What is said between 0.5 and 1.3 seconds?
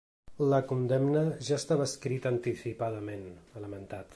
“La condemna